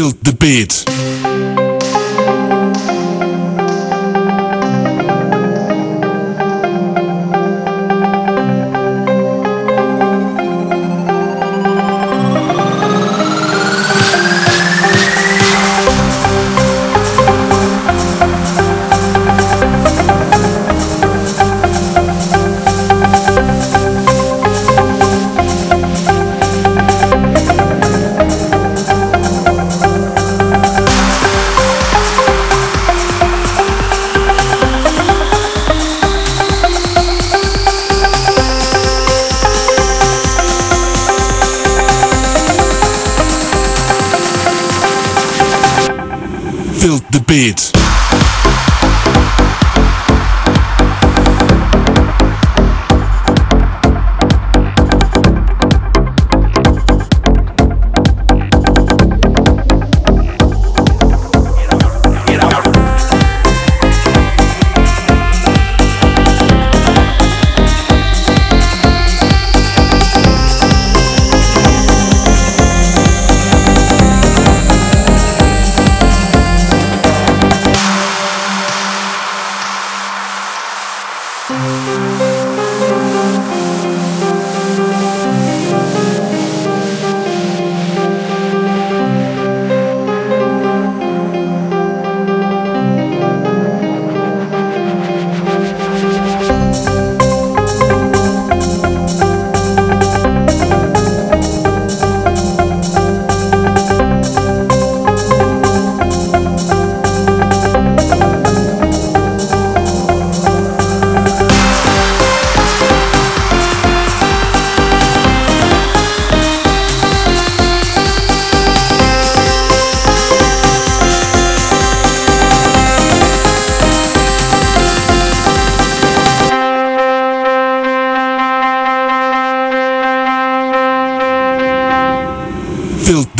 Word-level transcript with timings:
Feel 0.00 0.12
the 0.22 0.32
beat. 0.32 0.89
Feel 46.80 46.96
the 47.10 47.22
beat. 47.28 47.89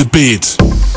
The 0.00 0.06
beat. 0.06 0.89